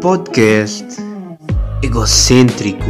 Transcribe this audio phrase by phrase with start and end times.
[0.00, 0.84] Podcast
[1.82, 2.84] egocêntrico.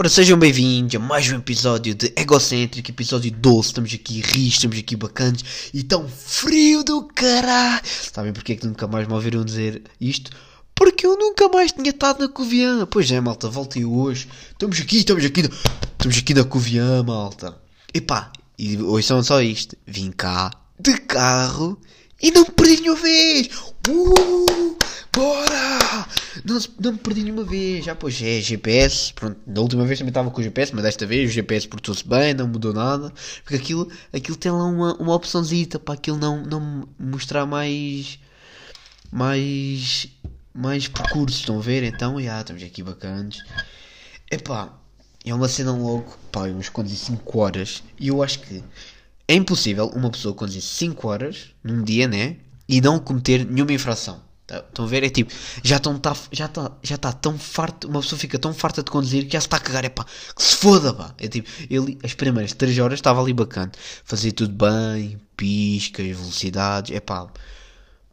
[0.00, 3.68] Ora, sejam bem-vindos a mais um episódio de Egocêntrico, episódio 12.
[3.68, 5.42] Estamos aqui ris, estamos aqui bacanas
[5.74, 7.82] e tão frio do caralho.
[7.84, 10.30] Sabem porque é que nunca mais me ouviram dizer isto?
[10.88, 12.86] Porque eu nunca mais tinha estado na Coviã.
[12.86, 14.26] Pois é, malta, voltei hoje.
[14.52, 17.60] Estamos aqui, estamos aqui, estamos aqui na Coviã, malta.
[17.92, 19.76] Epá, e hoje são só isto.
[19.86, 21.78] Vim cá de carro
[22.22, 23.50] e não perdi nenhuma vez.
[23.86, 24.78] Uh,
[25.12, 26.08] bora!
[26.42, 27.84] Não, não me perdi nenhuma vez.
[27.84, 29.12] Já pois é, GPS.
[29.12, 32.08] Pronto, da última vez também estava com o GPS, mas desta vez o GPS portou-se
[32.08, 33.12] bem, não mudou nada.
[33.42, 38.18] Porque aquilo, aquilo tem lá uma, uma opçãozita para aquilo não, não mostrar mais.
[39.12, 40.08] Mais.
[40.58, 41.84] Mais percursos, estão a ver?
[41.84, 43.38] Então, já, estamos aqui bacanas.
[44.28, 44.76] Epá,
[45.24, 47.84] é uma cena logo, pá, uns conduzir 5 horas.
[47.96, 48.64] E eu acho que
[49.28, 52.38] é impossível uma pessoa conduzir 5 horas num dia, né?
[52.68, 54.20] E não cometer nenhuma infração.
[54.48, 55.04] Tá, estão a ver?
[55.04, 58.82] É tipo, já tá, já tá, já tá tão farto, uma pessoa fica tão farta
[58.82, 61.14] de conduzir que já se está a cagar, é pá, que se foda, pá.
[61.18, 63.70] É tipo, ele, as primeiras 3 horas estava ali bacana,
[64.02, 67.28] fazia tudo bem, piscas, velocidades, é pá,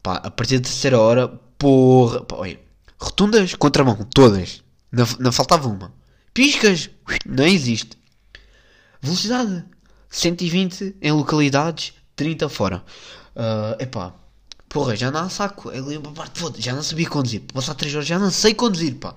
[0.03, 2.59] pá, a partir da terceira hora, porra, pá, olha,
[2.99, 5.91] rotundas, contramão, todas, não, não faltava uma.
[6.31, 6.91] Piscas,
[7.25, 7.97] não existe.
[9.02, 9.66] Velocidade,
[10.08, 12.83] 120 em localidades, 30 fora.
[13.36, 14.13] Uh, epá,
[14.69, 15.71] porra, já não há saco.
[15.71, 16.13] Eu lembro,
[16.59, 17.41] já não sabia conduzir.
[17.52, 19.16] Passar 3 horas já não sei conduzir, pá.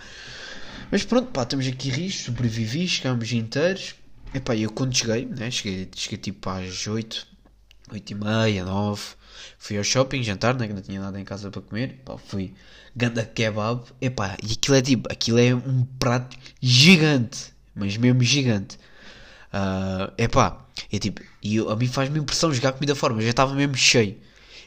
[0.90, 3.94] Mas pronto, pá, estamos aqui rios, sobrevivi, chegámos inteiros.
[4.32, 7.26] Epá, eu quando cheguei, né, cheguei, cheguei tipo às 8,
[7.92, 9.17] 8 e meia, 9.
[9.58, 12.00] Fui ao shopping jantar, né, que não tinha nada em casa para comer.
[12.04, 12.54] Pá, fui
[12.94, 13.82] ganda kebab.
[14.00, 17.52] Epá, e aquilo é tipo, aquilo é um prato gigante.
[17.74, 18.78] Mas mesmo gigante.
[19.52, 23.30] Uh, epá, é tipo, e eu, a mim faz-me impressão jogar comida fora, mas já
[23.30, 24.16] estava mesmo cheio.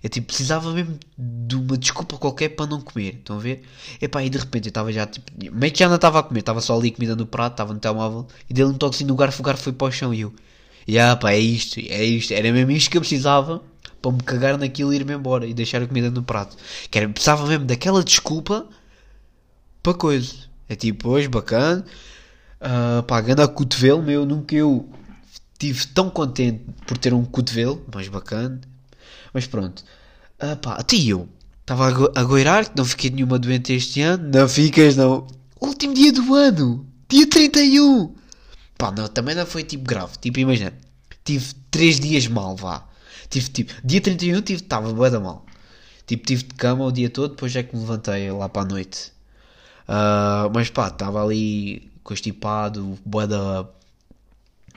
[0.03, 3.15] Eu tipo, precisava mesmo de uma desculpa qualquer para não comer.
[3.15, 3.63] Estão a ver?
[4.01, 6.39] Epá, e de repente eu estava já tipo, meio que já não estava a comer,
[6.39, 9.15] estava só ali comida no prato, estava no telemóvel e dele um toque assim no
[9.15, 10.33] garfo, o garfo foi para o chão e eu,
[10.87, 13.63] e ah é isto, é isto, era mesmo isto que eu precisava
[14.01, 16.57] para me cagar naquilo e ir-me embora e deixar a comida no prato.
[16.89, 18.67] Que era, precisava mesmo daquela desculpa
[19.83, 20.33] para coisa.
[20.67, 21.85] É tipo, hoje bacana,
[22.61, 24.89] uh, pá, a cotovelo, meu, nunca eu
[25.53, 28.59] estive tão contente por ter um cotovelo, mais bacana.
[29.33, 29.83] Mas pronto,
[30.41, 31.27] uh, pá, até eu
[31.59, 35.27] estava a goirar, que não fiquei nenhuma doente este ano, não ficas, não.
[35.59, 38.15] Último dia do ano, dia 31.
[38.77, 40.73] Pá, não, também não foi tipo grave, tipo, imagina,
[41.23, 42.85] tive 3 dias mal, vá.
[43.31, 45.45] Tive tipo, dia 31 tive, estava bué da mal.
[46.05, 48.65] Tipo, tive de cama o dia todo, depois é que me levantei lá para a
[48.65, 49.13] noite.
[49.87, 53.65] Uh, mas pá, estava ali constipado, bué da.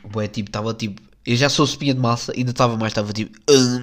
[0.05, 1.03] Bué tipo, estava tipo.
[1.27, 3.37] Eu já sou espinha de massa, ainda estava mais, estava tipo.
[3.51, 3.81] Uh,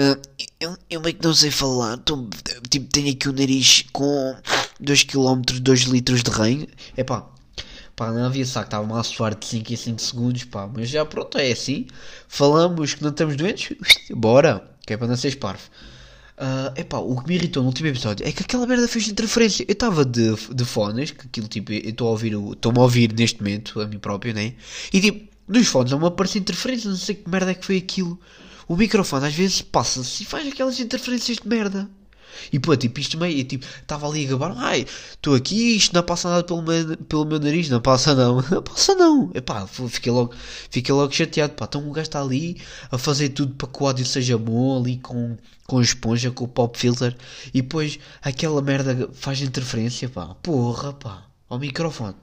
[0.00, 0.22] uh,
[0.60, 2.28] eu, eu meio que não sei falar, tô,
[2.70, 4.36] tipo, tenho aqui o nariz com
[4.78, 6.68] 2 km, 2 litros de ranho.
[6.96, 7.26] É pá,
[7.98, 10.70] Pá, não havia saco, estava mal suar de 5 em 5 segundos, pá.
[10.72, 11.88] Mas já pronto, é assim.
[12.28, 13.76] Falamos que não estamos doentes,
[14.14, 15.68] bora, que é para não ser esparvo.
[16.36, 19.64] Uh, epá, o que me irritou no último episódio é que aquela merda fez interferência.
[19.66, 23.12] Eu estava de, de fones, que aquilo tipo, eu estou a ouvir, estou-me a ouvir
[23.12, 24.54] neste momento, a mim próprio, né?
[24.92, 27.78] E tipo, nos fones não me aparece interferência, não sei que merda é que foi
[27.78, 28.16] aquilo.
[28.68, 31.90] O microfone às vezes passa-se e faz aquelas interferências de merda.
[32.52, 36.02] E pô, tipo, isto meio, tipo, estava ali a gabar, ai, estou aqui, isto não
[36.02, 39.30] passa nada pelo meu, pelo meu nariz, não passa não, não passa não.
[39.34, 40.34] Epá, fiquei logo,
[40.70, 42.60] fiquei logo chateado, pá, então o gajo está ali
[42.90, 46.48] a fazer tudo para que o áudio seja bom, ali com, com esponja, com o
[46.48, 47.16] pop filter,
[47.54, 52.14] e depois aquela merda faz interferência, pá, porra, pá, ao microfone.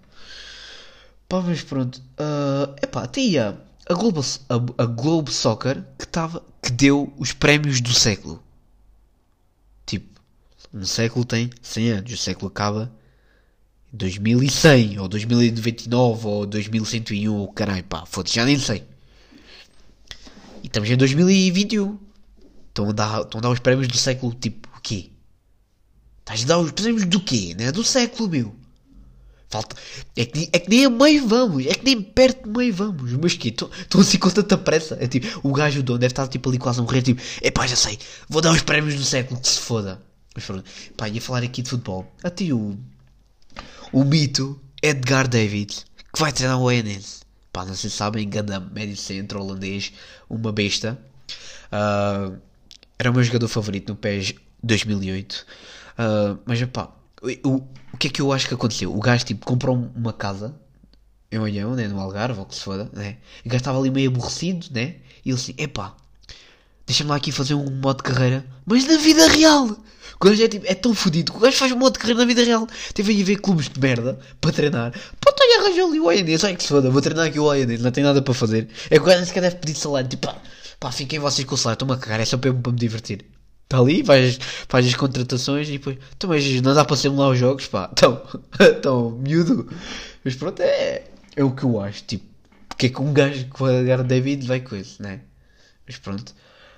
[1.28, 6.44] Pá, mas pronto, uh, epá, até ia a Globo, a, a Globo Soccer que, tava,
[6.62, 8.42] que deu os prémios do século.
[10.76, 12.92] Um século tem 100 anos, o século acaba
[13.94, 18.84] em 2100, ou 2099, ou 2101, ou caralho, pá, foda-se, já nem sei.
[20.62, 21.98] E estamos em 2021.
[22.68, 25.12] Estão a dar, estão a dar os prémios do século, tipo, o quê?
[26.20, 27.56] Estás a dar os prémios do quê?
[27.58, 28.56] Não é do século, meu.
[29.50, 29.78] Falta.
[30.18, 31.66] É que, é que nem a meio vamos.
[31.68, 33.14] É que nem perto de meio vamos.
[33.14, 33.70] Mas que Estão
[34.02, 34.98] assim com tanta pressa.
[35.00, 37.02] É tipo, o gajo do deve estar tipo ali quase a morrer.
[37.02, 37.98] Tipo, é pá, já sei.
[38.28, 39.40] Vou dar os prémios do século.
[39.40, 40.02] Que se foda.
[40.36, 42.06] Mas pronto, pá, ia falar aqui de futebol.
[42.22, 42.78] Até o,
[43.94, 47.24] o mito Edgar David, que vai treinar o Enes.
[47.54, 49.94] Pá, não sei se sabem, ganda médio centro holandês,
[50.30, 51.00] uma besta.
[51.72, 52.38] Uh,
[53.00, 55.46] era o meu jogador favorito no PES 2008.
[55.98, 56.94] Uh, mas pá,
[57.44, 58.94] O, o, que é que eu acho que aconteceu?
[58.94, 60.54] O gajo, tipo, comprou uma casa
[61.32, 61.88] em Olhão, né?
[61.88, 63.18] No Algarve, ou que se foda, né?
[63.46, 64.98] O gajo estava ali meio aborrecido, né?
[65.24, 65.96] E ele assim, epá,
[66.86, 69.78] deixa-me lá aqui fazer um modo de carreira, mas na vida real.
[70.20, 72.20] O gajo é, tipo, é tão fodido que o gajo faz um modo de carreira
[72.22, 72.68] na vida real.
[72.94, 74.94] Teve aí a ver clubes de merda para treinar.
[75.20, 76.44] Pô, estou a arranjar ali o Oianês.
[76.44, 77.82] Ai que se foda, vou treinar aqui o Oianês.
[77.82, 78.70] Não tem nada para fazer.
[78.90, 80.08] É que o gajo nem sequer deve pedir salário.
[80.08, 80.38] Tipo, pá,
[80.80, 81.76] pá fiquem vocês com o salário.
[81.76, 82.22] Estou-me a cagar.
[82.22, 83.26] É só para, para me divertir.
[83.66, 84.40] Está ali, faz,
[84.70, 85.98] faz as contratações e depois.
[86.16, 87.90] Então, mas não dá para simular os jogos, pá.
[87.92, 88.22] Então,
[88.60, 89.68] então miúdo.
[90.24, 91.04] Mas pronto, é,
[91.36, 92.04] é o que eu acho.
[92.04, 92.26] Tipo,
[92.70, 95.22] porque é que um gajo que vai ganhar David vai com isso, né?
[95.86, 96.34] Mas pronto.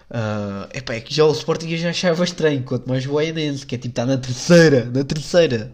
[0.10, 3.76] Uh, epá, é que já o Sporting já achava estranho, quanto mais o Guaianense, que
[3.76, 5.72] é tipo, está na terceira, na terceira.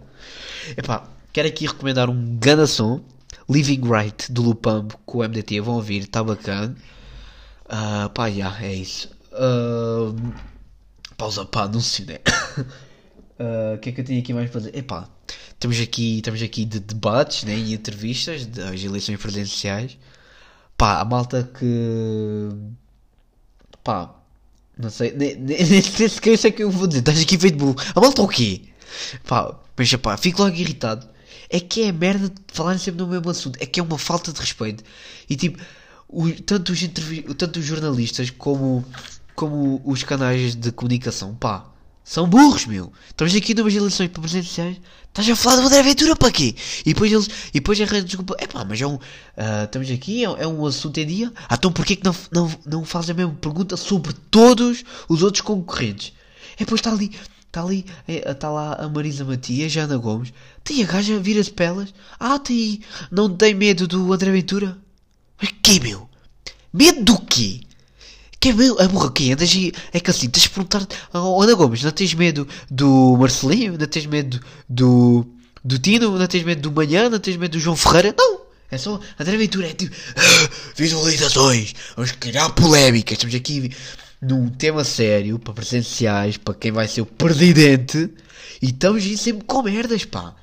[0.75, 3.01] Epá, quero aqui recomendar um grande som,
[3.49, 6.75] Living Right, do Lupambo, com o MDT, vão ouvir, está bacana.
[7.65, 9.09] Uh, pá, já, é isso.
[9.31, 10.33] Uh,
[11.17, 12.19] pausa para anúncio, né?
[13.39, 14.77] O uh, que é que eu tenho aqui mais para dizer?
[14.77, 15.09] Epá,
[15.49, 19.97] estamos aqui, estamos aqui de debates né, e entrevistas das eleições presidenciais.
[20.77, 22.49] Pá, a malta que.
[23.83, 24.13] Pá,
[24.77, 25.37] não sei, nem,
[26.37, 26.99] sei o que eu vou dizer.
[26.99, 27.75] Estás aqui feito burro.
[27.95, 28.61] A malta o quê?
[29.27, 31.07] Pá, mas pá, fico logo irritado.
[31.49, 33.57] É que é merda de falarem sempre no mesmo assunto.
[33.61, 34.83] É que é uma falta de respeito.
[35.29, 35.61] E tipo,
[36.07, 36.79] o, tanto, os
[37.37, 38.83] tanto os jornalistas como,
[39.35, 41.65] como os canais de comunicação, pá,
[42.03, 42.91] são burros, meu.
[43.07, 44.77] Estamos aqui numas eleições para presidenciais.
[45.07, 46.55] Estás a falar de André Ventura para quê?
[46.85, 47.29] E depois eles.
[47.49, 48.35] E depois a rede desculpa.
[48.39, 48.95] É pá, mas é um.
[48.95, 51.31] Uh, estamos aqui, é, é, um assunto em dia.
[51.47, 55.41] Ah, então porquê que não, não, não fazem a mesma pergunta sobre todos os outros
[55.41, 56.13] concorrentes?
[56.55, 57.11] E depois está ali.
[57.45, 57.85] Está ali.
[58.07, 60.33] Está lá a Marisa Matias, a Ana Gomes.
[60.63, 61.93] Tem a gaja, vira-se pelas.
[62.19, 62.81] Ah, tem.
[63.11, 64.77] Não tem medo do André Ventura?
[65.41, 66.09] Mas que, meu?
[66.73, 67.61] Medo do quê?
[68.43, 71.53] Que é a burra que andas e é que assim, tens de perguntar ao Ana
[71.53, 74.37] Gomes, não tens medo do Marcelinho, não tens medo
[74.67, 75.25] do,
[75.63, 78.41] do Tino, não tens medo do Manhã, não tens medo do João Ferreira, não!
[78.69, 83.71] É só André Ventura, é tipo ah, visualizações, vamos criar polémicas, estamos aqui
[84.21, 88.09] num tema sério para presenciais, para quem vai ser o presidente,
[88.61, 90.35] e estamos aí sempre com merdas, pá.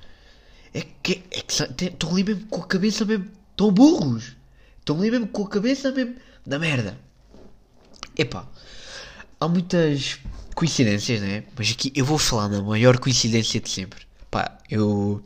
[0.73, 4.33] É que é estão ali mesmo com a cabeça mesmo, estão burros,
[4.79, 6.15] estão ali mesmo com a cabeça mesmo
[6.47, 7.10] na merda.
[8.21, 8.47] Epá,
[9.41, 10.19] há muitas
[10.55, 11.43] coincidências, né?
[11.57, 14.03] Mas aqui eu vou falar na maior coincidência de sempre.
[14.31, 15.25] Pá, eu.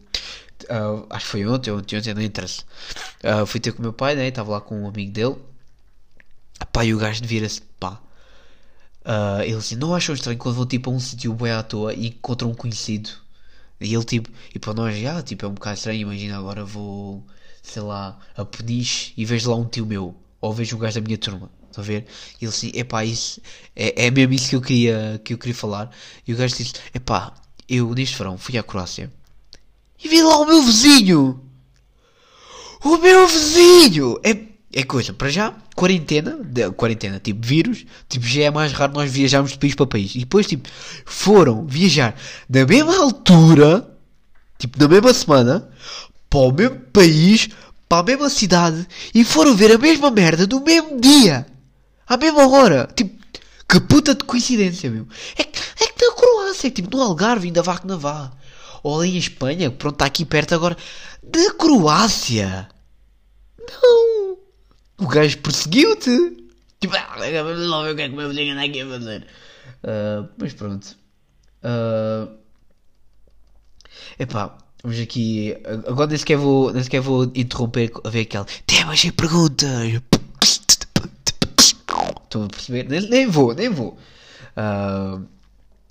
[0.70, 2.62] Uh, acho que foi ontem, ontem, ontem, não interessa.
[3.24, 4.28] Uh, fui ter com o meu pai, né?
[4.28, 5.34] Estava lá com um amigo dele.
[6.72, 8.00] Pá, e o gajo vira-se, pá.
[9.04, 11.92] Uh, ele assim, não acham estranho quando vão tipo a um sítio bem à toa
[11.94, 13.10] e encontram um conhecido?
[13.80, 16.02] E ele tipo, e para nós já, tipo, é um bocado estranho.
[16.02, 17.26] Imagina agora vou,
[17.60, 20.14] sei lá, a Peniche e vejo lá um tio meu.
[20.40, 21.50] Ou vejo um gajo da minha turma.
[21.74, 22.06] Estão a ver?
[22.40, 23.40] E ele disse, epá, isso
[23.74, 25.90] é, é mesmo isso que eu queria, que eu queria falar.
[26.26, 27.34] E o gajo disse, epá,
[27.68, 29.10] eu neste verão fui à Croácia
[30.02, 31.40] e vi lá o meu vizinho.
[32.84, 34.20] O meu vizinho!
[34.22, 34.36] É,
[34.72, 39.10] é coisa, para já, quarentena, de, quarentena, tipo vírus, tipo já é mais raro nós
[39.10, 40.14] viajarmos de país para país.
[40.14, 40.68] E depois, tipo,
[41.06, 42.14] foram viajar
[42.48, 43.88] na mesma altura,
[44.58, 45.68] tipo, na mesma semana,
[46.28, 47.48] para o mesmo país,
[47.88, 51.46] para a mesma cidade, e foram ver a mesma merda no mesmo dia.
[52.06, 52.88] À mesma hora.
[52.94, 53.24] Tipo,
[53.68, 55.06] que puta de coincidência, meu.
[55.36, 58.32] É que, é que na Croácia, tipo, no Algarve, ainda vá que não vá.
[58.82, 60.76] Ou ali em Espanha, pronto, está aqui perto agora.
[61.22, 62.68] Da Croácia.
[63.58, 64.36] Não.
[64.98, 66.44] O gajo perseguiu-te.
[66.80, 68.86] Tipo, ah, vamos lá ver o que é que o meu vizinho anda aqui a
[68.86, 69.26] fazer.
[69.82, 70.96] Uh, mas pronto.
[71.62, 72.30] Uh,
[74.18, 75.56] epá, vamos aqui.
[75.86, 78.46] Agora nem sequer vou, vou interromper a ver aquela.
[78.66, 80.02] Temas e perguntas.
[82.34, 82.88] Estão a perceber?
[82.88, 83.96] Nem, nem vou, nem vou.
[84.56, 85.24] Uh,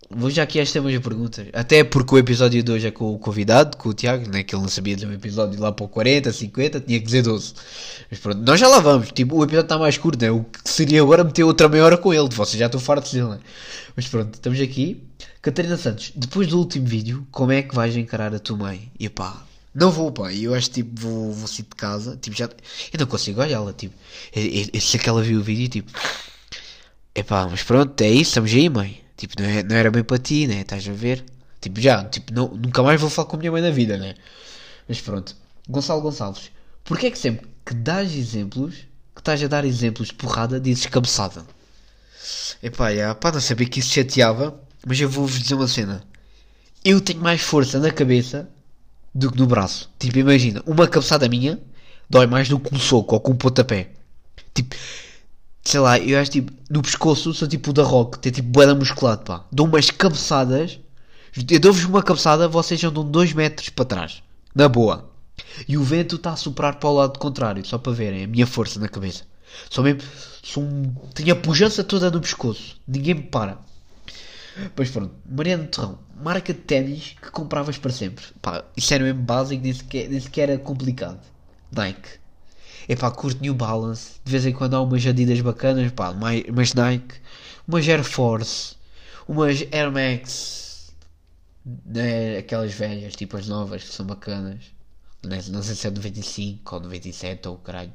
[0.09, 1.47] vou já aqui às temas de perguntas.
[1.53, 4.43] Até porque o episódio de hoje é com o convidado, com o Tiago, né?
[4.43, 7.21] que ele não sabia dizer um episódio lá para o 40, 50, tinha que dizer
[7.21, 7.53] 12.
[8.11, 9.09] Mas pronto, nós já lá vamos.
[9.13, 10.31] Tipo, o episódio está mais curto, né?
[10.31, 12.27] O que seria agora meter outra meia hora com ele.
[12.29, 13.39] Vocês já estão fartos dele, né?
[13.95, 15.01] Mas pronto, estamos aqui.
[15.41, 18.91] Catarina Santos, depois do último vídeo, como é que vais encarar a tua mãe?
[18.99, 20.33] E pá, não vou, pá.
[20.33, 22.17] Eu acho tipo, vou, vou sair de casa.
[22.17, 22.45] Tipo, já.
[22.45, 23.71] Eu não consigo olhá-la.
[23.71, 23.95] Tipo,
[24.35, 25.91] eu, eu, se aquela viu o vídeo, tipo.
[27.15, 29.03] Epá, mas pronto, é isso, estamos aí, mãe.
[29.15, 30.61] Tipo, não, é, não era bem para ti, né?
[30.61, 31.23] Estás a ver?
[31.61, 34.15] Tipo, já, tipo, não, nunca mais vou falar com a minha mãe na vida, né?
[34.87, 35.35] Mas pronto.
[35.69, 36.51] Gonçalo Gonçalves,
[36.83, 38.75] porquê é que sempre que dás exemplos,
[39.15, 41.45] que estás a dar exemplos de porrada, dizes cabeçada?
[42.61, 46.03] Epá, já, pá, não sabia que isso chateava, mas eu vou-vos dizer uma cena.
[46.83, 48.49] Eu tenho mais força na cabeça
[49.15, 49.89] do que no braço.
[49.97, 51.61] Tipo, imagina, uma cabeçada minha
[52.09, 53.91] dói mais do que um soco ou com um pontapé.
[54.53, 54.75] Tipo,
[55.63, 58.75] sei lá, eu acho tipo, no pescoço sou tipo o da Rock, tem tipo boeda
[58.75, 59.45] musculado, pá.
[59.51, 60.79] Dou umas cabeçadas,
[61.49, 64.23] Eu dou-vos uma cabeçada, vocês andam 2 metros para trás.
[64.53, 65.09] Na boa.
[65.67, 68.45] E o vento está a soprar para o lado contrário, só para verem a minha
[68.45, 69.23] força na cabeça.
[69.69, 70.01] Sou mesmo.
[70.43, 72.75] Sou um, tenho a pujança toda no pescoço.
[72.87, 73.57] Ninguém me para.
[74.75, 78.25] Pois pronto, Mariano Terrão, marca de ténis que compravas para sempre.
[78.41, 81.19] Pá, isso era mesmo básico, nem sequer, nem sequer era complicado.
[81.71, 82.22] Nike.
[82.87, 84.13] É pá, curto New Balance.
[84.23, 87.15] De vez em quando há umas Adidas bacanas, pá, umas Nike,
[87.67, 88.75] umas Air Force,
[89.27, 90.93] umas Air Max,
[91.85, 94.59] né, aquelas velhas, tipo as novas, que são bacanas.
[95.23, 97.93] Não sei se é 95 ou 97 ou caralho.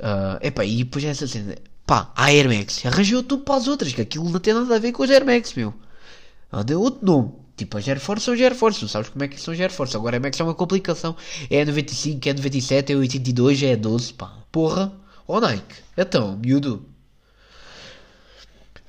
[0.00, 1.56] Uh, epá, e depois é essa cena.
[1.86, 4.78] Pá, a Air Max arranjou tudo para as outras, que aquilo não tem nada a
[4.78, 5.72] ver com as Air Max, meu.
[6.52, 7.45] Ela deu outro nome.
[7.56, 9.60] Tipo, as Air Force são as Air Force, não sabes como é que são as
[9.60, 9.96] Air Force.
[9.96, 11.16] Agora a Air Max é uma complicação.
[11.48, 14.38] É 95, é 97, é 82, é 12, pá.
[14.52, 14.92] Porra.
[15.26, 15.74] Ó oh, Nike.
[15.96, 16.86] Então, miúdo.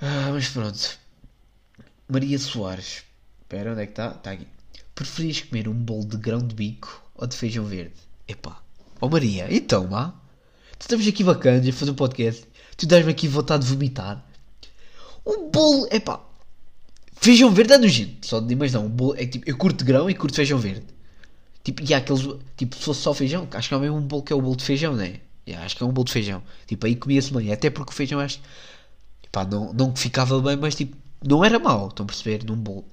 [0.02, 1.00] Ah, mas pronto.
[2.10, 3.04] Maria Soares.
[3.42, 4.10] Espera, onde é que está?
[4.10, 4.48] Está aqui.
[4.94, 7.94] Preferias comer um bolo de grão de bico ou de feijão verde?
[8.28, 8.62] Epá.
[9.00, 10.14] Ó oh, Maria, então, má.
[10.80, 12.46] Estamos aqui bacanas a fazer um podcast.
[12.76, 14.24] Tu dás-me aqui vontade de vomitar.
[15.26, 16.27] Um bolo, é pá.
[17.20, 18.28] Feijão verde é nojento.
[18.28, 19.16] Só de imaginar, um bolo.
[19.18, 20.86] É tipo, eu curto grão e curto feijão verde.
[21.64, 22.28] Tipo, e há aqueles.
[22.56, 24.56] Tipo, se fosse só feijão, acho que é o mesmo bolo que é o bolo
[24.56, 25.20] de feijão, né?
[25.48, 26.42] Yeah, acho que é um bolo de feijão.
[26.66, 27.52] Tipo, aí comia-se bem.
[27.52, 28.40] Até porque o feijão acho.
[29.32, 30.96] Pá, não, não ficava bem, mas tipo,
[31.26, 31.88] não era mau.
[31.88, 32.44] Estão a perceber?
[32.46, 32.86] Num bolo.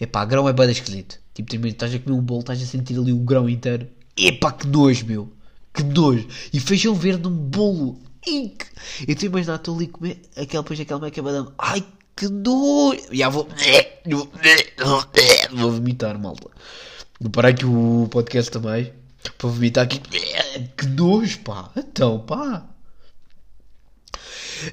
[0.00, 1.18] Epá, grão é bem esquisito.
[1.34, 3.88] Tipo, estás a comer um bolo, estás a sentir ali o grão inteiro.
[4.16, 5.32] Epá, que nojo, meu.
[5.72, 6.26] Que nojo.
[6.52, 8.00] E feijão verde num bolo.
[8.26, 8.64] Inc.
[9.06, 11.48] Eu estou a imaginar, estou ali a comer aquela, depois aquela meca badame.
[11.58, 11.84] Ai,
[12.18, 13.00] que nojo.
[13.12, 13.48] Já vou.
[15.52, 16.50] Vou vomitar, malta.
[17.20, 18.92] Vou parar aqui o podcast também.
[19.36, 20.00] Para vomitar aqui.
[20.76, 21.70] Que nojo, pá.
[21.76, 22.66] Então, pá.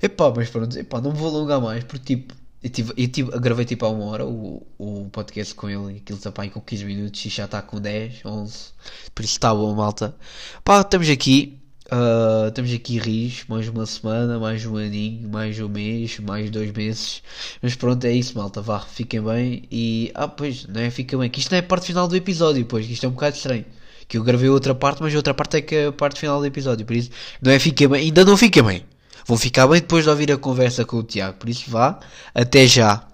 [0.01, 0.77] Epá, mas pronto.
[0.77, 1.83] Epá, não vou alongar mais.
[1.83, 2.33] Porque, tipo,
[2.63, 6.17] eu, tive, eu tive, gravei tipo há uma hora o, o podcast com ele, aquilo
[6.17, 8.73] está com 15 minutos e já está com 10, 11.
[9.13, 10.15] Por isso está bom, malta.
[10.63, 11.64] Pá, estamos aqui.
[11.85, 17.21] Estamos aqui rios, mais uma semana, mais um aninho, mais um mês, mais dois meses.
[17.61, 18.59] Mas pronto, é isso, malta.
[18.59, 19.63] Vá, fiquem bem.
[19.71, 20.11] E.
[20.15, 20.89] Ah, pois, não é?
[20.89, 21.29] Fiquem bem.
[21.29, 23.35] Que isto não é a parte final do episódio, pois, que isto é um bocado
[23.35, 23.65] estranho.
[24.07, 26.39] Que eu gravei outra parte, mas a outra parte é que é a parte final
[26.39, 26.85] do episódio.
[26.85, 28.01] Por isso, não é fiquem bem.
[28.05, 28.83] Ainda não fiquem bem.
[29.27, 31.37] Vão ficar bem depois de ouvir a conversa com o Tiago.
[31.37, 31.99] Por isso vá,
[32.33, 33.07] até já.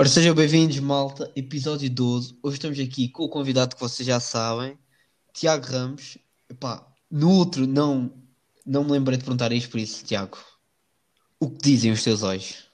[0.00, 1.30] Ora, sejam bem-vindos, malta.
[1.36, 2.34] Episódio 12.
[2.42, 4.78] Hoje estamos aqui com o convidado que vocês já sabem,
[5.30, 6.16] Tiago Ramos.
[6.48, 8.10] Epá, no outro não,
[8.64, 10.38] não me lembrei de perguntar isto por isso, Tiago.
[11.38, 12.64] O que dizem os teus olhos?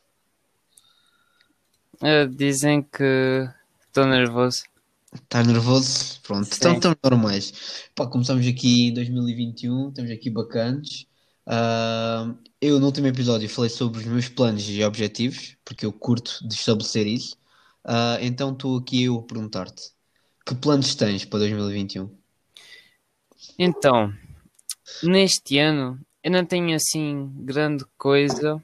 [1.94, 3.48] Uh, dizem que
[3.88, 4.62] estou nervoso.
[5.12, 6.20] Está nervoso?
[6.22, 7.88] Pronto, então estamos normais.
[7.92, 11.08] Pá, começamos aqui em 2021, estamos aqui bacanas.
[11.46, 16.46] Uh, eu no último episódio falei sobre os meus planos e objetivos, porque eu curto
[16.46, 17.36] de estabelecer isso.
[17.84, 19.92] Uh, então estou aqui eu a perguntar-te:
[20.44, 22.10] que planos tens para 2021?
[23.58, 24.12] Então,
[25.02, 28.60] neste ano eu não tenho assim grande coisa,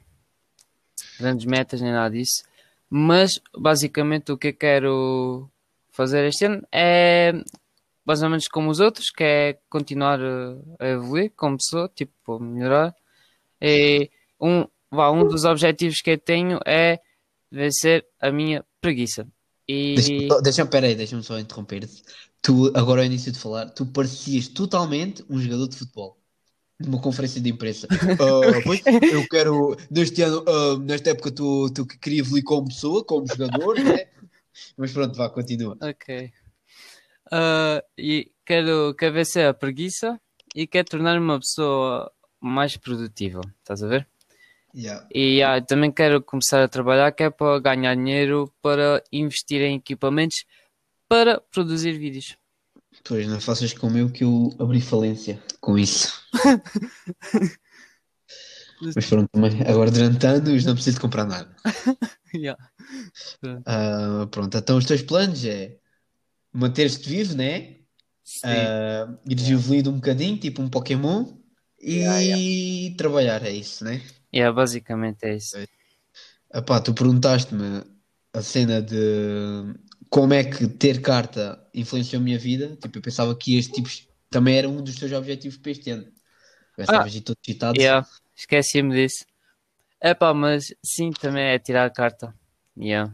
[1.17, 2.43] grandes metas nem nada disso,
[2.89, 5.49] mas basicamente o que eu quero
[5.89, 7.31] fazer este ano é
[8.05, 10.19] mais ou menos como os outros, que é continuar
[10.79, 12.93] a evoluir como pessoa, tipo, melhorar.
[13.61, 16.99] E um, vá, um dos objetivos que eu tenho é
[17.49, 19.27] vencer a minha preguiça.
[19.67, 19.95] E...
[19.95, 22.03] Deixa-me, deixa, peraí, deixa-me só interromper-te.
[22.41, 26.17] Tu, agora ao início de falar, tu parecias totalmente um jogador de futebol.
[26.79, 27.87] Numa conferência de imprensa.
[27.87, 33.05] Uh, pois, eu quero, neste ano, uh, nesta época, tu, tu queria evoluir como pessoa,
[33.05, 34.07] como jogador, né?
[34.75, 35.77] Mas pronto, vá, continua.
[35.81, 36.31] Ok.
[37.33, 40.21] Uh, e quero, quero vencer a preguiça
[40.55, 43.41] e quero tornar-me uma pessoa mais produtiva.
[43.59, 44.07] Estás a ver?
[44.75, 45.07] Yeah.
[45.11, 49.77] E yeah, também quero começar a trabalhar que é para ganhar dinheiro para investir em
[49.77, 50.45] equipamentos
[51.07, 52.37] para produzir vídeos.
[53.03, 56.21] Pois, não faças como eu que eu abri falência com isso.
[58.95, 61.55] Mas pronto, também, agora durante anos não preciso comprar nada.
[62.35, 62.61] yeah.
[63.43, 65.77] Uh, pronto, então os teus planos é
[66.53, 67.77] manter-te vivo, né?
[68.45, 69.51] Uh, ires yeah.
[69.51, 71.25] evoluindo um bocadinho, tipo um Pokémon,
[71.81, 72.95] e yeah, yeah.
[72.97, 74.01] trabalhar, é isso, né?
[74.33, 75.57] Yeah, basicamente é isso.
[76.53, 77.83] Epá, tu perguntaste-me
[78.31, 79.75] a cena de
[80.09, 82.77] como é que ter carta influenciou a minha vida.
[82.81, 83.89] Tipo, eu pensava que este tipo
[84.29, 86.07] também era um dos teus objetivos para este ano.
[86.77, 87.79] Estavas ah, todo citado.
[87.79, 89.25] Yeah, esqueci-me disso.
[90.01, 92.33] Epá, mas sim, também é tirar a carta.
[92.77, 93.13] Yeah.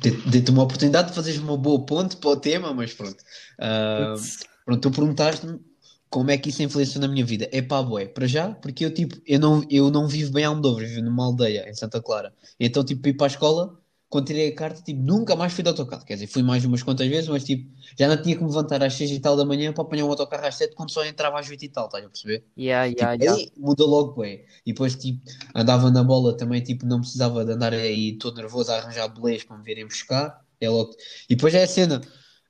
[0.00, 3.22] Tipo, Dei-te uma oportunidade de fazeres uma boa ponte para o tema, mas pronto.
[3.58, 4.20] Uh,
[4.64, 5.60] pronto, tu perguntaste-me
[6.08, 7.48] como é que isso influenciou na minha vida?
[7.52, 10.48] É pá, boé, para já, porque eu tipo, eu não, eu não vivo bem a
[10.48, 12.34] Almodóvar, vivo numa aldeia em Santa Clara.
[12.60, 13.81] Então, tipo, ir para a escola,
[14.12, 16.04] quando tirei a carta, tipo, nunca mais fui de autocarro.
[16.04, 18.82] Quer dizer, fui mais umas quantas vezes, mas tipo, já não tinha que me levantar
[18.84, 21.40] às 6 e tal da manhã para apanhar um autocarro às 7 quando só entrava
[21.40, 22.44] às 8 e tal, estás a perceber?
[22.58, 23.42] Yeah, Tipo, yeah, yeah.
[23.42, 24.44] aí mudou logo, bué.
[24.66, 25.22] E depois, tipo,
[25.54, 29.44] andava na bola também, tipo, não precisava de andar aí todo nervoso a arranjar bolês
[29.44, 30.44] para me virem buscar.
[30.60, 30.92] É logo.
[31.28, 32.00] E depois é a cena.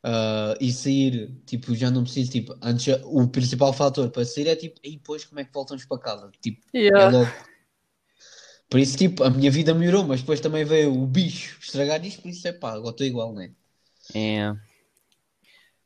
[0.02, 4.56] ah, e sair, tipo, já não preciso, tipo, antes o principal fator para sair é
[4.56, 6.30] tipo, e depois como é que voltamos para casa?
[6.40, 7.06] Tipo, é Yeah.
[7.06, 7.51] logo.
[8.72, 12.22] Por isso, tipo, a minha vida melhorou, mas depois também veio o bicho estragar isto,
[12.22, 13.50] por isso é pá, agora estou igual, né?
[14.14, 14.58] Yeah.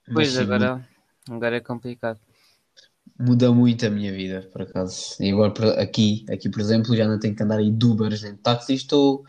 [0.07, 0.88] Mas Pois sim, agora,
[1.28, 2.21] agora é complicado.
[3.19, 5.16] muda muito a minha vida, por acaso.
[5.19, 8.35] E agora aqui, aqui, por exemplo, já não tenho que andar aí de Ubers nem
[8.35, 9.25] de táxis, estou,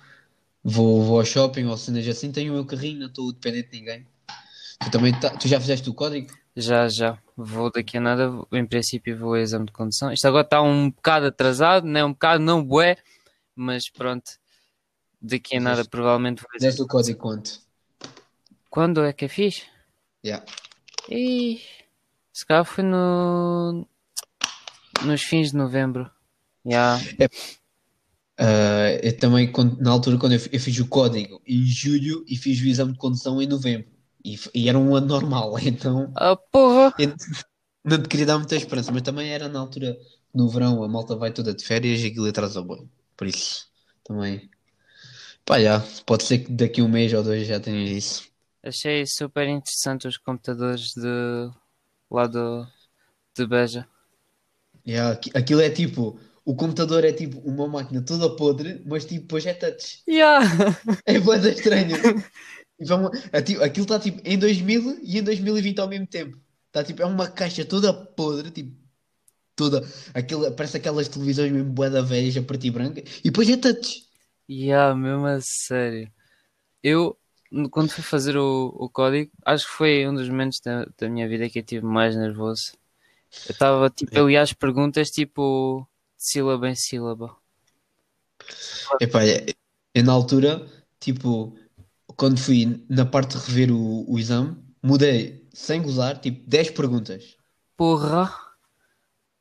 [0.64, 3.80] vou, vou ao shopping ou cenas assim, tenho o meu carrinho, não estou dependente de
[3.80, 4.06] ninguém.
[4.84, 6.28] Tu também tá- tu já fizeste o código?
[6.56, 7.18] Já, já.
[7.36, 10.14] Vou daqui a nada, em princípio vou ao exame de condução.
[10.14, 12.06] Isto agora está um bocado atrasado, né?
[12.06, 12.98] Um bocado não bué,
[13.58, 14.32] mas pronto.
[15.22, 17.60] Daqui a nada provavelmente vou ao exame fizeste de o código quanto?
[18.70, 19.66] Quando é que eu fiz?
[20.26, 20.46] Yeah.
[21.10, 21.62] Ih,
[22.34, 23.88] se calhar foi no,
[25.06, 26.10] nos fins de novembro.
[26.66, 27.00] Já.
[28.40, 32.36] Ah, eu também, quando- na altura, quando eu, eu fiz o código em julho e
[32.38, 33.88] fiz o exame de condução em novembro.
[34.24, 36.94] E, e era um ano normal, então Ah, porra!
[37.00, 37.16] eu
[37.84, 39.98] não te queria dar muita esperança, mas também era na altura,
[40.34, 42.90] no verão, a malta vai toda de férias e aquilo atrasa bem.
[43.18, 43.68] Por isso,
[44.04, 44.50] também.
[45.46, 48.32] Pá, já, pode ser que daqui um mês ou dois já tenhas isso.
[48.64, 51.50] Achei super interessante os computadores de
[52.12, 52.68] lá do,
[53.36, 53.88] de Beja.
[55.12, 59.46] Aqui- aquilo é tipo, o computador é tipo uma máquina toda podre, mas tipo, depois
[59.46, 60.02] é touch.
[60.08, 60.46] Yeah.
[61.06, 61.96] É boa estranho.
[62.80, 66.38] E vamos, é tipo- aquilo está tipo em 2000 e em 2020 ao mesmo tempo.
[66.68, 68.76] Está tipo, é uma caixa toda podre, tipo,
[69.58, 69.84] toda.
[70.14, 73.02] Aquilo, parece aquelas televisões mesmo bué da velha, preta e branca.
[73.02, 74.08] E depois é touch.
[74.50, 76.12] Yeah, mesmo a sério.
[76.84, 77.18] Eu,
[77.72, 81.28] quando fui fazer o, o código, acho que foi um dos momentos da, da minha
[81.28, 82.74] vida que eu tive mais nervoso.
[83.46, 87.36] Eu estava tipo, ali às perguntas, tipo, de sílaba em sílaba.
[89.00, 89.46] Epá, é-
[89.94, 90.68] eu na altura,
[91.00, 91.58] tipo,
[92.16, 97.38] quando fui na parte de rever o, o exame, mudei, sem gozar, tipo, 10 perguntas.
[97.76, 98.47] Porra!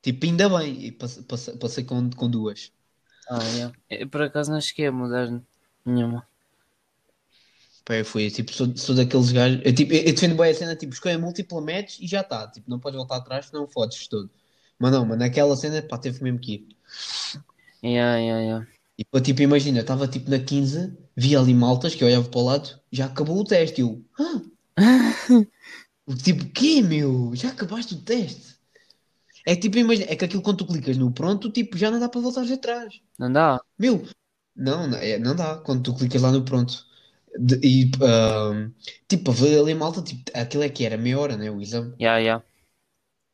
[0.07, 0.85] Tipo, ainda bem.
[0.87, 2.71] E passe- passe- passei com, com duas.
[3.29, 3.75] Ah, yeah.
[3.91, 5.29] Eu, por acaso não cheguei a mudar
[5.85, 6.25] nenhuma.
[7.85, 9.61] Pá, eu fui, tipo, sou, sou daqueles gajos.
[9.65, 12.47] Eu, tipo, eu, eu defendo bem a cena, tipo, escolha múltipla, metes e já está.
[12.49, 14.31] Tipo, não podes voltar atrás, não fodes todo.
[14.79, 16.69] Mas não, mas naquela cena, pá, teve mesmo que ir.
[17.83, 18.67] Yeah, yeah, yeah.
[18.97, 22.29] E pá, tipo, imagina, eu estava tipo na 15, vi ali maltas que eu olhava
[22.29, 23.81] para o lado, já acabou o teste.
[23.81, 24.41] Eu, ah,
[26.23, 27.35] tipo, quê, meu?
[27.35, 28.56] Já acabaste o teste?
[29.47, 32.09] É tipo, imagina, é que aquilo quando tu clicas no pronto, tipo, já não dá
[32.09, 33.01] para voltar atrás.
[33.17, 33.61] Não dá?
[33.79, 34.05] Meu,
[34.57, 35.57] não, não, é, não dá.
[35.59, 36.85] Quando tu clicas lá no pronto.
[37.39, 37.91] De- e,
[39.09, 41.51] tipo, para ver ali a malta, tipo, aquilo é que era meia hora, né?
[41.51, 41.95] O exame.
[42.01, 42.45] Yeah, yeah.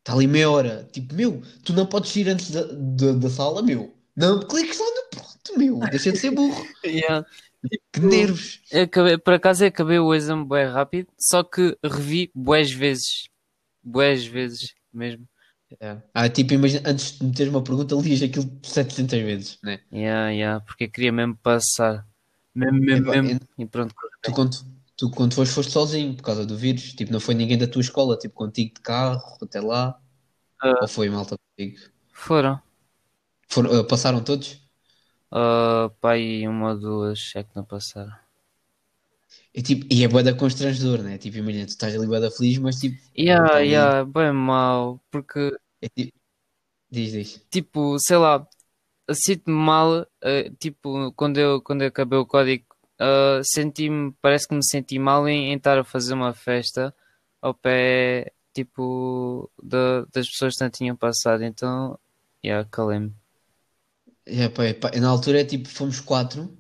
[0.01, 0.87] Está ali meia hora.
[0.93, 3.95] Tipo, meu, tu não podes ir antes da, da, da sala, meu.
[4.15, 5.79] Não cliques lá no pronto, meu.
[5.91, 6.63] Deixa de ser burro.
[6.85, 7.25] Yeah.
[7.93, 8.61] Que nervos.
[8.73, 13.29] Eu acabei, por acaso eu acabei o exame bué rápido, só que revi bués vezes.
[13.83, 15.29] Bués vezes mesmo.
[16.15, 19.81] Ah, tipo, imagina, antes de meteres uma pergunta, lias aquilo 700 vezes, né?
[19.93, 22.07] Yeah, yeah, porque eu queria mesmo passar.
[22.55, 23.41] Mesmo, mesmo, mesmo.
[23.59, 23.95] E pronto.
[24.23, 24.57] Tu quando,
[24.97, 26.93] tu quando foste, foste sozinho por causa do vírus.
[26.93, 29.99] Tipo, não foi ninguém da tua escola, tipo, contigo de carro até lá.
[30.61, 30.79] Ah.
[30.83, 31.79] Ou foi malta contigo?
[32.13, 32.61] Foram.
[33.49, 34.63] Foram, ah, passaram todos?
[35.33, 38.13] Uh, pá, e uma ou duas é que não passaram.
[39.55, 41.19] E, tipo, e é bué da constrangedor, né?
[41.19, 45.01] Tipo, imagina, tu estás ali bué da feliz, mas tipo, Yeah, tá yeah, bem mal,
[45.11, 46.19] porque é tipo,
[46.91, 47.47] diz, diz.
[47.51, 48.47] tipo, sei lá,
[49.13, 52.67] sinto-me mal, eh, tipo, quando eu, quando eu acabei o código,
[53.01, 56.95] eh, senti-me, parece que me senti mal em, em estar a fazer uma festa
[57.43, 61.99] ao pé, tipo, da- das pessoas que não tinham passado, então,
[62.45, 63.15] yeah, calei-me.
[64.27, 66.57] É, pá, é, pá, na altura é tipo, fomos quatro,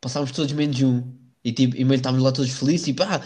[0.00, 1.02] passámos todos menos um.
[1.44, 3.20] E tipo, e meio estávamos lá todos felizes, tipo, ah,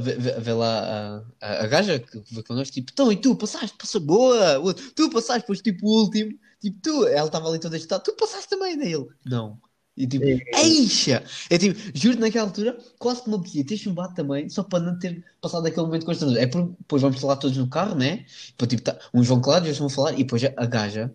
[0.00, 3.76] vê, vê- lá a, a, a gaja que veio connosco, tipo, então, e tu passaste,
[3.78, 7.76] passou boa, outro, tu passaste, depois tipo o último, tipo, tu, ela estava ali toda
[7.76, 9.06] agitada, tu passaste também nele.
[9.24, 9.60] Não.
[9.96, 10.24] E tipo,
[10.56, 11.22] eixa!
[11.48, 14.98] É tipo, juro naquela altura, quase que me apetecia ter chumbado também, só para não
[14.98, 16.42] ter passado aquele momento constrangedor.
[16.42, 18.24] É porque depois vamos lá todos no carro, né?
[18.48, 21.14] Depois, tipo, tá, uns vão calados, outros vão falar, e depois a, gaja,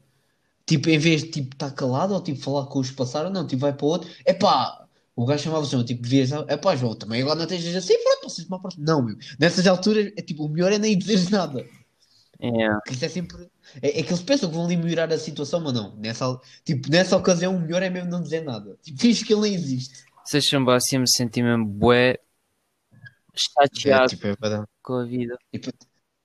[0.65, 3.45] tipo, em vez de tipo estar calado ou tipo falar com os que passaram, não,
[3.47, 4.84] tipo, vai para o outro, é pá,
[5.15, 8.51] o gajo chamava-se tipo, devias, é pá, João, também agora não estejas assim, pronto, vocês
[8.51, 8.85] a próxima.
[8.85, 11.65] Não, meu, nessas alturas, é tipo, o melhor é nem dizeres nada.
[12.41, 12.81] Yeah.
[12.85, 13.49] Que isso é sempre.
[13.81, 15.95] É, é que eles pensam que vão ali melhorar a situação, mas não.
[15.95, 18.77] Nessa, tipo, nessa ocasião, o melhor é mesmo não dizer nada.
[18.83, 20.03] Tipo, finge que ele nem existe.
[20.25, 22.19] Se chumbar assim, me senti mesmo bué É,
[23.35, 24.35] chateado tipo, é
[24.81, 25.37] com a vida.
[25.51, 25.75] Depois-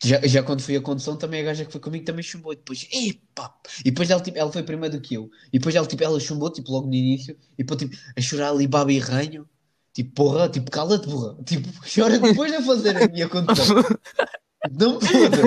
[0.02, 2.52] já, já quando fui a condução, também a gaja que foi comigo também chumbou.
[2.52, 3.54] E depois, epá!
[3.80, 5.30] E depois ela, tipo, ela foi primeiro do que eu.
[5.52, 7.36] E depois ela, tipo, ela chumbou, tipo, logo no início.
[7.58, 9.46] E depois, tipo, a chorar ali, baba e ranho.
[9.92, 11.36] Tipo, porra, tipo, cala-te, porra.
[11.44, 13.76] Tipo, chora depois de fazer a minha condução.
[14.70, 15.38] Não me foda.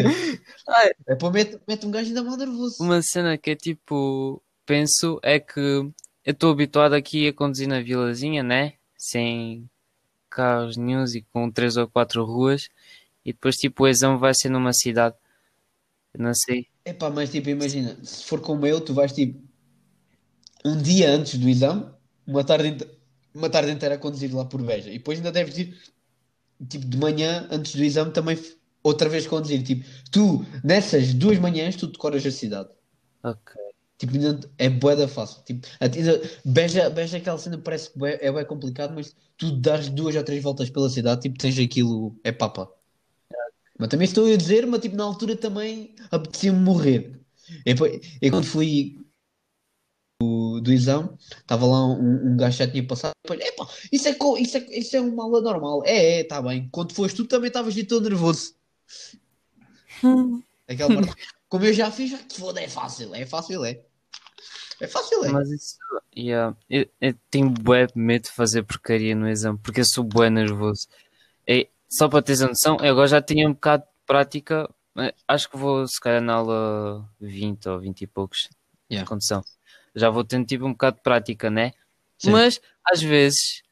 [1.08, 2.84] É para mete, mete um gajo ainda mal nervoso.
[2.84, 5.94] Uma cena que é tipo, penso é que eu
[6.26, 8.74] estou habituado aqui a conduzir na vilazinha, né?
[8.98, 9.70] Sem
[10.30, 12.70] carros nenhuns e com três ou quatro ruas.
[13.26, 15.16] E depois, tipo, o exame vai ser numa cidade.
[16.18, 16.68] Não sei.
[16.86, 19.42] Epá, mas tipo, imagina, se for como eu, tu vais tipo
[20.66, 21.86] um dia antes do exame,
[22.26, 22.78] uma tarde,
[23.34, 25.78] uma tarde inteira a conduzir lá por Beja, e depois ainda deves ir
[26.70, 28.38] tipo de manhã antes do exame também
[28.84, 29.64] outra vez conduzir.
[29.64, 32.70] Tipo, tu nessas duas manhãs tu decoras a cidade.
[33.24, 33.56] Ok.
[33.98, 34.14] Tipo,
[34.58, 35.42] é bué da fácil.
[35.44, 40.16] Tipo, ainda- Beja, Beja aquela cena parece que é bem complicado, mas tu dás duas
[40.16, 42.70] ou três voltas pela cidade, tipo, tens aquilo, é papa.
[43.84, 47.20] Mas também estou a dizer, mas tipo, na altura também apetecia-me morrer.
[47.66, 48.96] E, depois- e quando fui
[50.22, 53.12] do, do exame, estava lá um, um gajo que já tinha passado.
[53.26, 55.84] Depois, epá, isso é, co- isso, é, isso é uma aula normal.
[55.86, 56.70] É, é, está bem.
[56.72, 58.56] Quando foste tu também estavas de todo nervoso.
[60.70, 61.14] Aquela parte,
[61.50, 63.14] como eu já fiz, já te foda, é fácil.
[63.14, 63.82] É fácil, é.
[64.80, 65.32] É fácil, é.
[65.32, 65.78] Mas isso,
[66.18, 70.30] yeah, eu, eu tenho bué medo de fazer porcaria no exame, porque eu sou bué
[70.30, 70.88] nervoso.
[71.48, 74.70] E, só para teres a noção, eu agora já tinha um bocado de prática,
[75.28, 78.50] acho que vou se calhar na aula 20 ou 20 e poucos
[78.92, 79.06] Yeah.
[79.06, 79.44] de condução.
[79.96, 81.72] Já vou tendo tipo um bocado de prática, né?
[82.20, 82.32] Sim.
[82.32, 83.64] Mas às vezes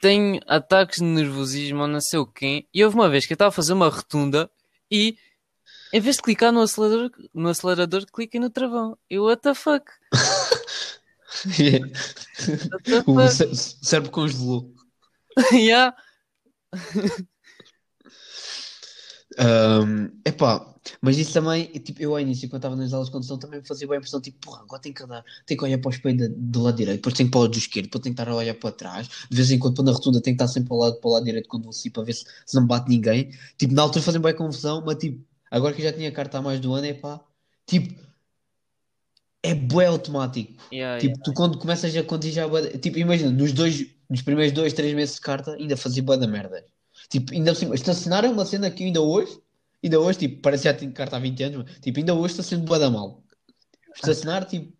[0.00, 3.34] tenho ataques de nervosismo ou não sei o quê, e houve uma vez que eu
[3.34, 4.50] estava a fazer uma rotunda
[4.90, 5.16] e
[5.92, 8.96] em vez de clicar no acelerador, no acelerador cliquei no travão.
[9.10, 9.84] Eu, what the fuck?
[11.44, 13.56] What the o fuck?
[13.82, 14.72] cérebro congelou.
[15.52, 15.94] yeah.
[19.38, 23.38] Um, epá, mas isso também, tipo, eu ao início, quando estava nas aulas de condução,
[23.38, 25.78] também me fazia bem a impressão, tipo, porra, agora tenho que andar, tenho que olhar
[25.78, 28.02] para o espelho do lado direito, depois tenho que para o lado do esquerdo, depois
[28.02, 30.36] tenho que estar a olhar para trás, de vez em quando, quando na rotunda, tenho
[30.36, 32.24] que estar sempre para o lado, para o lado direito quando vou para ver se,
[32.46, 33.30] se não me bate ninguém.
[33.56, 36.42] Tipo, na altura fazia bem confusão, mas tipo, agora que eu já tinha carta há
[36.42, 37.20] mais do ano, epá,
[37.66, 37.94] tipo,
[39.42, 40.52] é bué automático.
[40.72, 44.22] Yeah, Tipo, tu quando começas a conduzir já, é bué tipo, imagina, nos dois, nos
[44.22, 46.64] primeiros dois, três meses de carta, ainda fazia bué da merda.
[47.10, 49.40] Tipo, ainda cima, estacionar é uma cena que ainda hoje,
[49.82, 52.32] ainda hoje, tipo, parece que já tenho carta há 20 anos, mas, tipo, ainda hoje
[52.34, 53.22] está sendo bué da mal.
[53.94, 54.72] Estacionar, tipo,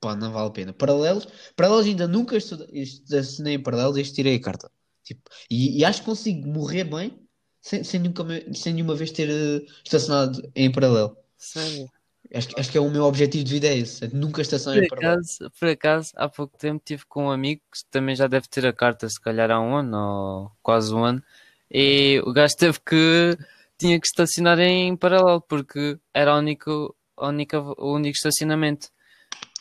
[0.00, 0.72] pá, não vale a pena.
[0.72, 4.70] Paralelos, paralelos ainda nunca estacionei em paralelos, este tirei a carta.
[5.04, 7.18] Tipo, e, e acho que consigo morrer bem
[7.62, 8.22] sem, sem, nunca,
[8.54, 11.16] sem nenhuma vez ter eh, estacionado em paralelo.
[11.36, 11.88] Sério?
[12.34, 14.78] Acho, que- acho que é o meu objetivo de vida é esse, é nunca estacionar
[14.78, 15.22] Por em paralelo.
[15.22, 18.66] acaso, por acaso, há pouco tempo tive com um amigo que também já deve ter
[18.66, 21.22] a carta, se calhar há um ano ou quase um ano,
[21.70, 23.36] e o gajo teve que
[23.78, 26.70] tinha que estacionar em paralelo porque era a única,
[27.16, 28.88] a única, o único estacionamento.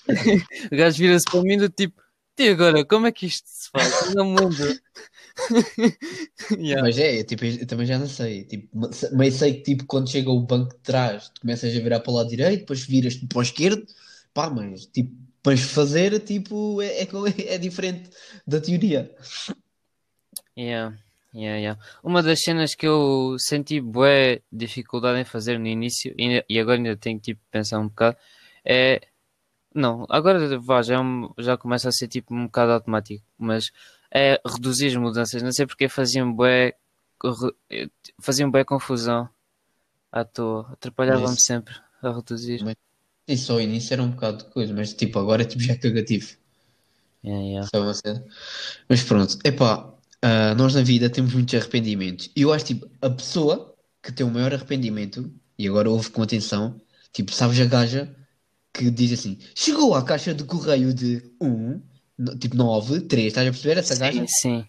[0.71, 2.01] O gajo vira-se para mim do tipo,
[2.39, 4.13] e agora, como é que isto se faz?
[4.13, 4.79] Não muda.
[6.57, 6.81] Yeah.
[6.81, 8.43] Mas é, tipo, eu também já não sei.
[8.45, 11.99] Tipo, mas sei que tipo, quando chega o banco de trás, tu começas a virar
[11.99, 13.85] para o lado direito, depois viras para o esquerdo,
[14.33, 17.07] pá, mas tipo, para fazer, tipo, é, é,
[17.53, 18.09] é diferente
[18.47, 19.15] da teoria.
[20.57, 20.97] Yeah,
[21.37, 21.81] yeah, yeah.
[22.03, 26.95] Uma das cenas que eu senti bué dificuldade em fazer no início e, agora ainda
[26.97, 28.17] tenho tipo de pensar um bocado
[28.65, 29.01] é
[29.73, 30.99] não, agora vá, já, é
[31.37, 33.71] já começa a ser tipo um bocado automático, mas
[34.11, 36.73] é reduzir as mudanças, não sei porque faziam bué
[38.19, 39.29] faziam bué confusão
[40.11, 42.63] à toa, atrapalhava-me sempre a reduzir.
[42.63, 42.75] Mas-
[43.37, 46.37] só o início era um bocado de coisa, mas tipo, agora é tipo já cagativo.
[47.23, 47.93] Yeah, yeah.
[47.93, 48.25] Cena?
[48.87, 52.29] Mas pronto, epá, ah, nós na vida temos muitos arrependimentos.
[52.35, 56.21] E eu acho tipo, a pessoa que tem o maior arrependimento, e agora ouve com
[56.21, 56.79] atenção,
[57.11, 58.15] tipo, sabes a gaja
[58.73, 61.81] que diz assim: chegou à caixa de correio de 1,
[62.17, 64.19] no- tipo 9, 3, estás a perceber essa gaja?
[64.21, 64.65] Sim, sim.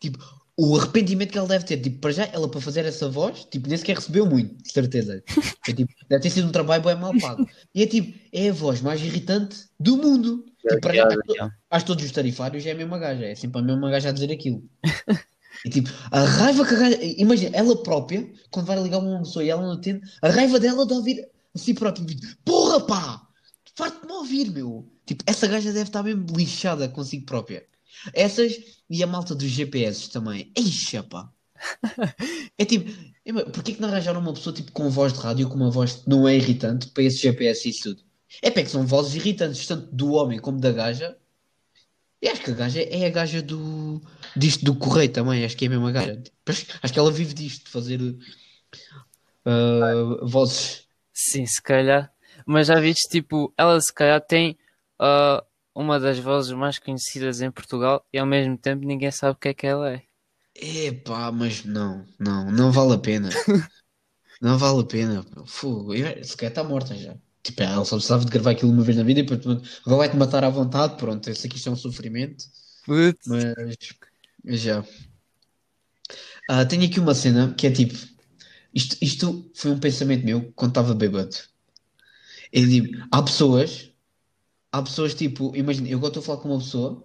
[0.00, 0.18] Tipo,
[0.56, 3.68] o arrependimento que ela deve ter, tipo, para já, ela para fazer essa voz, tipo,
[3.68, 5.22] nem sequer recebeu muito, de certeza.
[5.68, 7.48] É, tipo, deve ter sido um trabalho bem mal pago.
[7.74, 10.44] E é tipo, é a voz mais irritante do mundo.
[10.60, 13.34] Tipo, para já, Yeah, acho, acho que todos os tarifários é a mesma gaja, é
[13.34, 14.62] sempre a mesma gaja a dizer aquilo.
[15.64, 19.44] E tipo, a raiva que a gaja, imagina, ela própria, quando vai ligar uma pessoa
[19.44, 23.28] e ela não atende, a raiva dela de ouvir a si própria, tipo, porra pá,
[23.74, 24.88] farto-me ouvir, meu.
[25.04, 27.66] Tipo, essa gaja deve estar mesmo lixada consigo própria.
[28.14, 28.56] Essas
[28.88, 30.52] e a malta dos GPS também.
[30.56, 31.30] Eixa, pá.
[32.58, 32.90] É tipo,
[33.24, 35.92] é, porquê que não arranjaram uma pessoa tipo com voz de rádio, com uma voz
[35.94, 38.07] que não é irritante para esse GPS e isso tudo?
[38.42, 41.16] É pá, é que são vozes irritantes, tanto do homem como da gaja.
[42.20, 44.02] E acho que a gaja é a gaja do,
[44.36, 46.20] disto do correio também, acho que é a mesma gaja.
[46.46, 48.00] Acho, acho que ela vive disto, de fazer
[49.46, 50.88] uh, vozes.
[51.12, 52.12] Sim, se calhar.
[52.44, 54.58] Mas já viste, tipo, ela se calhar tem
[55.00, 59.36] uh, uma das vozes mais conhecidas em Portugal e ao mesmo tempo ninguém sabe o
[59.36, 60.02] que é que ela é.
[60.54, 63.28] Epá, mas não, não, não vale a pena.
[64.42, 65.24] não vale a pena.
[65.46, 67.16] Fogo, se calhar está morta já.
[67.42, 69.98] Tipo, ela só precisava de gravar aquilo uma vez na vida e depois pronto, agora
[69.98, 70.96] vai-te matar à vontade.
[70.96, 72.44] Pronto, esse aqui isto é um sofrimento,
[72.84, 73.26] Putz.
[74.44, 74.84] mas já.
[76.48, 77.94] Ah, tenho aqui uma cena que é tipo:
[78.74, 81.36] isto, isto foi um pensamento meu quando estava bêbado.
[82.52, 83.90] É tipo, há pessoas,
[84.72, 87.04] há pessoas tipo, imagina, eu agora estou a falar com uma pessoa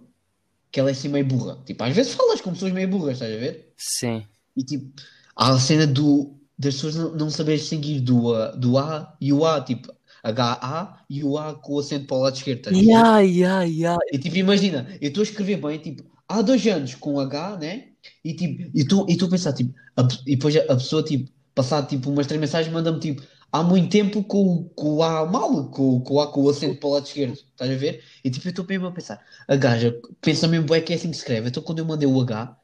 [0.70, 1.62] que ela é assim meio burra.
[1.64, 3.72] Tipo, às vezes falas com pessoas meio burras, estás a ver?
[3.76, 4.26] Sim.
[4.56, 4.90] E tipo,
[5.36, 9.44] há a cena do, das pessoas não, não saberem distinguir do, do A e o
[9.44, 9.92] A, tipo,
[10.24, 12.62] H-A e o A com o acento para o lado esquerdo?
[12.68, 13.96] Ya, ya, ya.
[14.12, 17.92] E tipo, imagina, eu estou a escrever bem, tipo, há dois anos com H, né?
[18.24, 21.30] E tipo, e estou e a pensar, tipo, a e depois a, a pessoa, tipo,
[21.54, 25.24] passar tipo umas três mensagens, manda-me tipo, há muito tempo com, o- com o A
[25.26, 28.02] mal, com, com o A com o acento para o lado esquerdo, estás a ver?
[28.24, 31.08] E tipo, eu estou mesmo a pensar, a gaja pensa mesmo, bué, que é assim
[31.10, 31.48] que se escreve.
[31.48, 32.56] Então quando eu mandei o H,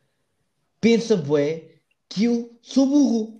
[0.80, 1.76] pensa, bué,
[2.08, 3.39] que eu sou burro.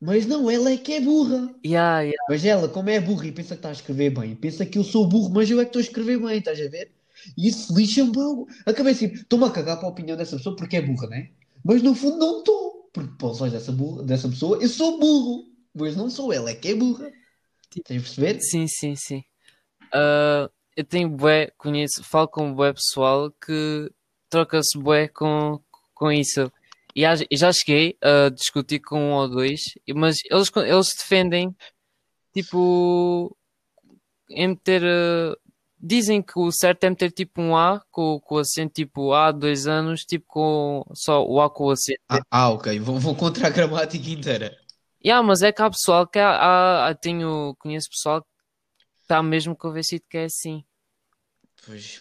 [0.00, 1.54] Mas não, ela é que é burra.
[1.64, 2.14] Ya, ya.
[2.28, 4.84] Mas ela, como é burra e pensa que está a escrever bem, pensa que eu
[4.84, 6.90] sou burro, mas eu é que estou a escrever bem, estás a ver?
[7.36, 8.12] E isso lixa-me.
[8.12, 8.46] bem.
[8.64, 11.30] Acabei assim, estou-me a cagar para a opinião dessa pessoa porque é burra, né?
[11.62, 12.88] Mas no fundo não estou.
[12.92, 15.50] Porque para os olhos dessa, burra, dessa pessoa eu sou burro.
[15.74, 17.12] Mas não sou ela, é que é burra.
[17.76, 18.40] Estás a perceber?
[18.40, 19.22] Sim, sim, sim.
[19.92, 23.90] Ah, eu tenho bué, conheço, falo com bué pessoal que
[24.28, 25.60] troca-se bué com,
[25.94, 26.50] com isso.
[26.94, 29.60] E já, e já cheguei a discutir com um ou dois,
[29.94, 31.54] mas eles, eles defendem,
[32.34, 33.36] tipo,
[34.30, 34.82] em meter.
[34.84, 35.36] ah,
[35.82, 39.32] dizem que o certo é meter tipo um A com, com o acento tipo A,
[39.32, 42.00] dois anos, tipo com só o A com o acento.
[42.08, 42.78] Ah, ah, ok.
[42.80, 44.56] Vão, vão contra a gramática inteira.
[45.04, 48.28] Yeah, mas é que há pessoal que há, há- há- tenho, conheço pessoal que
[49.02, 50.64] está mesmo convencido que é assim.
[51.64, 52.00] Pois,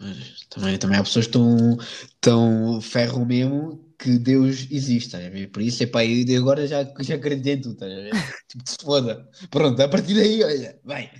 [0.00, 5.50] mas também, também há pessoas estão, estão ferro mesmo que Deus existe, estás a ver?
[5.50, 8.12] Por isso, epá, eu agora já, já acredito em tudo, estás a ver?
[8.48, 9.28] Tipo, que se foda.
[9.50, 11.10] Pronto, a partir daí, olha, bem.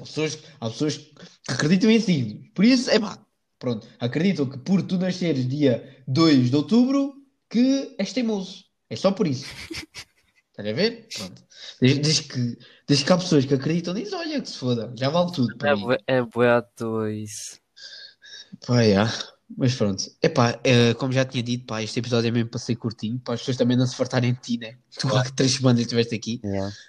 [0.00, 2.48] Há pessoas, há pessoas que acreditam em signos.
[2.54, 3.18] Por isso, epá,
[3.58, 7.14] pronto, acreditam que por tu nasceres dia 2 de outubro,
[7.48, 8.64] que és teimoso.
[8.90, 9.46] É só por isso.
[10.50, 11.08] Estás a ver?
[11.14, 11.42] Pronto.
[11.80, 14.92] Desde, desde que, desde que há pessoas que acreditam nisso, olha que se foda.
[14.96, 15.86] Já vale tudo para É, mim.
[16.06, 17.61] é bué à toa isso.
[18.66, 19.12] Pá, yeah.
[19.56, 20.04] Mas pronto.
[20.22, 23.34] Epá, eh, como já tinha dito, pá, este episódio é mesmo para ser curtinho, para
[23.34, 24.76] as pessoas também não se fartarem de ti, né?
[24.98, 26.40] Tu há três semanas estiveste aqui.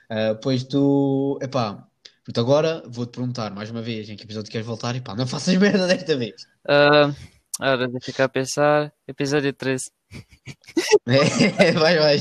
[0.10, 1.88] Ah, pois tu, epá,
[2.26, 4.96] portanto agora vou-te perguntar mais uma vez em que episódio queres voltar.
[4.96, 6.48] Epá, não faças merda desta vez.
[6.68, 7.14] Ah,
[7.60, 8.94] ora, deixa ficar a pensar.
[9.08, 9.92] Episódio 13.
[11.08, 12.18] É, vai, vai.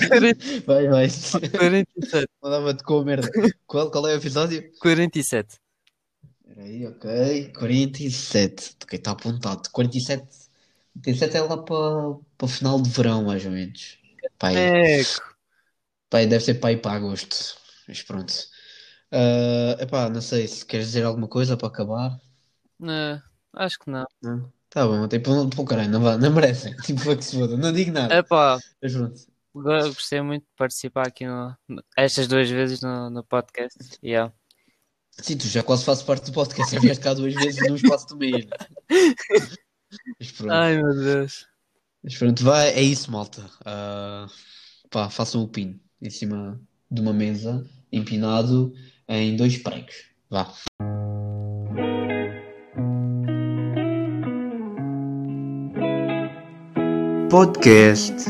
[0.67, 1.09] Vai, vai.
[1.09, 2.27] 47.
[2.43, 3.31] Mandava-te com a merda.
[3.67, 4.63] Qual, qual é o episódio?
[4.81, 5.57] 47.
[6.53, 7.53] Espera aí, ok.
[7.55, 8.77] 47.
[8.83, 9.71] Ok, está apontado.
[9.71, 10.29] 47.
[11.03, 11.75] 47 é lá para,
[12.43, 13.99] o final de verão, mais ou menos.
[14.43, 15.35] Eco.
[16.11, 17.57] Pai, deve ser pai para agosto.
[17.89, 18.35] Mas pronto.
[19.11, 22.21] Ah, epá, não sei se queres dizer alguma coisa para acabar.
[22.79, 23.23] Não,
[23.55, 24.05] acho que não.
[24.23, 24.53] Não?
[24.69, 26.77] Tá bom, tipo, pô, caralho, não, vá, não merecem.
[26.85, 27.57] Tipo, foi que se foda.
[27.57, 28.15] Não digo nada.
[28.15, 29.21] Epá, Mas pronto.
[29.55, 31.57] gostei muito de participar aqui no-
[31.97, 33.79] estas duas vezes no, no podcast.
[34.03, 34.33] Yeah.
[35.21, 36.75] Sim, tu já quase fazes parte do podcast.
[36.75, 38.47] Já vieste cá duas vezes num espaço do mês.
[40.19, 40.53] Mas pronto.
[40.53, 41.47] Ai meu Deus.
[42.03, 43.49] Mas pronto, vai, é isso, malta.
[43.65, 44.27] Ah,
[44.91, 48.73] pá, façam o pino em cima de uma mesa, empinado
[49.09, 49.95] em dois pregos.
[50.29, 50.53] Vá.
[57.31, 58.27] Podcast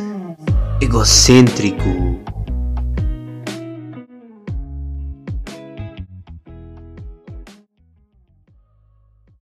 [0.80, 2.11] egocêntrico.